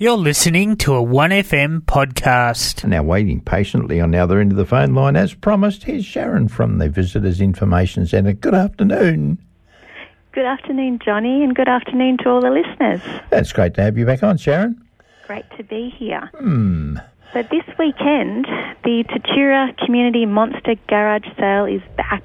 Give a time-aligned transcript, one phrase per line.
[0.00, 2.86] You're listening to a 1FM podcast.
[2.86, 6.46] Now, waiting patiently on the other end of the phone line, as promised, here's Sharon
[6.46, 8.32] from the Visitors Information Centre.
[8.32, 9.38] Good afternoon.
[10.30, 13.00] Good afternoon, Johnny, and good afternoon to all the listeners.
[13.30, 14.80] That's great to have you back on, Sharon.
[15.26, 16.30] Great to be here.
[16.32, 16.98] Hmm.
[17.32, 18.44] So, this weekend,
[18.84, 22.24] the Tatura Community Monster Garage Sale is back,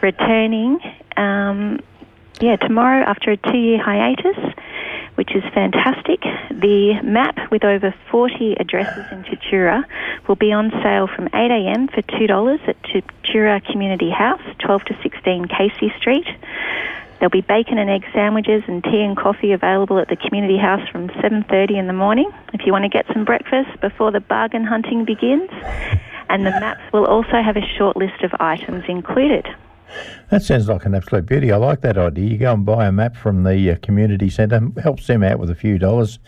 [0.00, 0.78] returning,
[1.16, 1.80] um,
[2.40, 4.49] yeah, tomorrow after a two year hiatus
[5.20, 6.22] which is fantastic.
[6.50, 9.84] The map with over 40 addresses in Tatura
[10.26, 15.44] will be on sale from 8am for $2 at Tatura Community House, 12 to 16
[15.48, 16.24] Casey Street.
[17.18, 20.88] There'll be bacon and egg sandwiches and tea and coffee available at the community house
[20.88, 24.64] from 7:30 in the morning if you want to get some breakfast before the bargain
[24.64, 25.50] hunting begins.
[26.30, 29.46] And the maps will also have a short list of items included.
[30.30, 31.52] That sounds like an absolute beauty.
[31.52, 32.30] I like that idea.
[32.30, 35.50] You go and buy a map from the uh, community centre, helps them out with
[35.50, 36.18] a few dollars,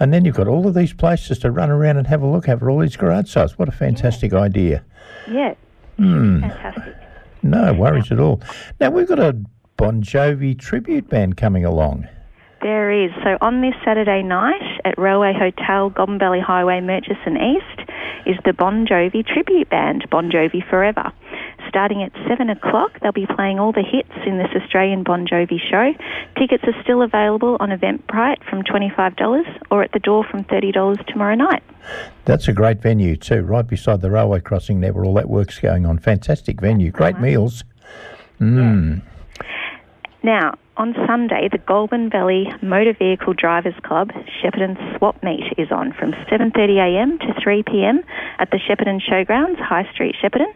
[0.00, 2.48] and then you've got all of these places to run around and have a look
[2.48, 3.58] at all these garage sales.
[3.58, 4.38] What a fantastic yeah.
[4.38, 4.84] idea!
[5.30, 5.54] Yeah,
[5.98, 6.40] mm.
[6.40, 6.94] fantastic.
[7.42, 8.40] No worries at all.
[8.80, 9.36] Now we've got a
[9.76, 12.08] Bon Jovi tribute band coming along.
[12.62, 13.10] There is.
[13.22, 17.90] So on this Saturday night at Railway Hotel, Goulburn Highway, Murchison East,
[18.26, 21.12] is the Bon Jovi tribute band, Bon Jovi Forever.
[21.76, 25.58] Starting at 7 o'clock, they'll be playing all the hits in this Australian Bon Jovi
[25.60, 25.92] show.
[26.38, 31.34] Tickets are still available on Eventbrite from $25 or at the door from $30 tomorrow
[31.34, 31.62] night.
[32.24, 35.58] That's a great venue too, right beside the railway crossing there where all that work's
[35.58, 35.98] going on.
[35.98, 37.62] Fantastic venue, great meals.
[38.40, 39.02] Mm.
[39.02, 39.15] Yeah.
[40.26, 44.10] Now, on Sunday, the Goulburn Valley Motor Vehicle Drivers Club
[44.42, 48.02] Shepparton Swap Meet is on from 7.30am to 3pm
[48.40, 50.52] at the Shepparton Showgrounds, High Street, Shepparton.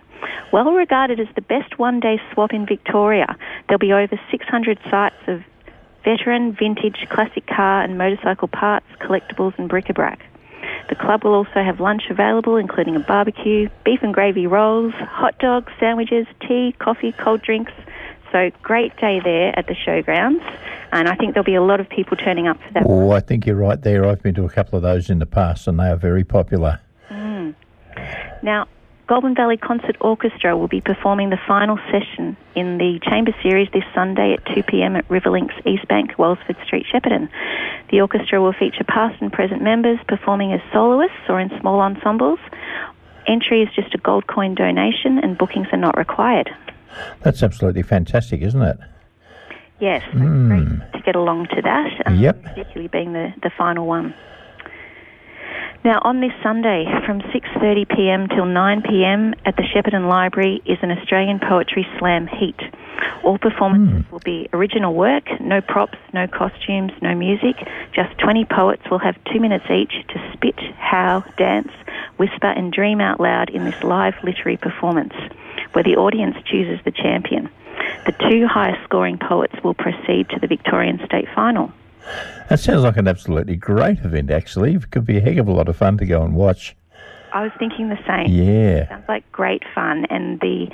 [0.52, 3.36] Well regarded as the best one-day swap in Victoria,
[3.68, 5.44] there'll be over 600 sites of
[6.02, 10.18] veteran, vintage, classic car and motorcycle parts, collectibles and bric-a-brac.
[10.88, 15.38] The club will also have lunch available, including a barbecue, beef and gravy rolls, hot
[15.38, 17.70] dogs, sandwiches, tea, coffee, cold drinks.
[18.32, 20.42] So great day there at the showgrounds,
[20.92, 22.84] and I think there'll be a lot of people turning up for that.
[22.86, 24.06] Oh, I think you're right there.
[24.06, 26.80] I've been to a couple of those in the past, and they are very popular.
[27.10, 27.54] Mm.
[28.42, 28.69] Now,
[29.10, 33.82] Goulburn Valley Concert Orchestra will be performing the final session in the Chamber Series this
[33.92, 37.28] Sunday at 2 pm at Riverlinks East Bank, Welsford Street, Shepparton.
[37.90, 42.38] The orchestra will feature past and present members performing as soloists or in small ensembles.
[43.26, 46.48] Entry is just a gold coin donation and bookings are not required.
[47.22, 48.78] That's absolutely fantastic, isn't it?
[49.80, 50.48] Yes, mm.
[50.48, 52.42] great to get along to that, um, yep.
[52.42, 54.14] particularly being the, the final one.
[55.82, 58.28] Now, on this Sunday from 6:30 p.m.
[58.28, 59.32] till 9 p.m.
[59.46, 62.60] at the Shepparton Library is an Australian Poetry Slam heat.
[63.24, 64.12] All performances mm.
[64.12, 67.56] will be original work, no props, no costumes, no music.
[67.94, 71.72] Just 20 poets will have two minutes each to spit, howl, dance,
[72.18, 75.14] whisper, and dream out loud in this live literary performance,
[75.72, 77.48] where the audience chooses the champion.
[78.06, 81.72] The two highest scoring poets will proceed to the Victorian State Final.
[82.48, 84.75] That sounds like an absolutely great event, actually.
[84.75, 86.76] It could be a heck of a lot of fun to go and watch.
[87.32, 88.26] I was thinking the same.
[88.26, 88.88] Yeah.
[88.88, 90.69] Sounds like great fun, and the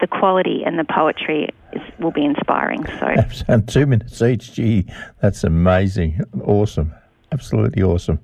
[0.00, 2.84] the quality and the poetry is, will be inspiring.
[2.98, 3.14] So,
[3.48, 4.52] and two minutes each.
[4.52, 4.86] Gee,
[5.20, 6.20] that's amazing.
[6.42, 6.92] Awesome.
[7.30, 8.18] Absolutely awesome.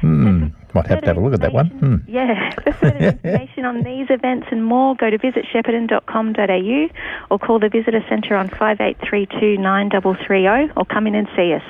[0.00, 0.46] Hmm.
[0.74, 1.68] Might have to have a look at that one.
[1.68, 1.96] Hmm.
[2.06, 2.50] Yeah.
[2.62, 6.88] For further information on these events and more, go to visitshepparton.com.au
[7.30, 11.62] or call the Visitor Centre on 5832 9330 or come in and see us.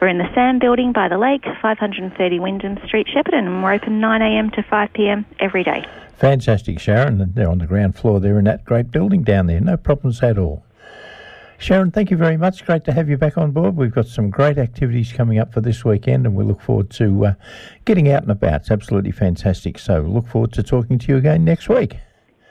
[0.00, 4.00] We're in the SAM Building by the lake, 530 Wyndham Street, Shepparton, and we're open
[4.00, 5.84] 9am to 5pm every day.
[6.16, 7.32] Fantastic, Sharon.
[7.34, 9.60] They're on the ground floor there in that great building down there.
[9.60, 10.65] No problems at all.
[11.58, 12.64] Sharon, thank you very much.
[12.64, 13.76] Great to have you back on board.
[13.76, 17.26] We've got some great activities coming up for this weekend, and we look forward to
[17.26, 17.34] uh,
[17.84, 18.62] getting out and about.
[18.62, 19.78] It's absolutely fantastic.
[19.78, 21.96] So, look forward to talking to you again next week.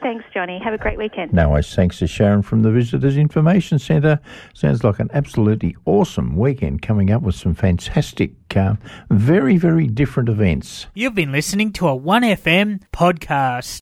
[0.02, 0.60] Thanks, Johnny.
[0.62, 1.32] Have a great weekend.
[1.32, 1.74] No worries.
[1.74, 4.20] Thanks to Sharon from the Visitors Information Centre.
[4.54, 8.74] Sounds like an absolutely awesome weekend coming up with some fantastic, uh,
[9.10, 10.86] very, very different events.
[10.94, 13.66] You've been listening to a 1FM podcast.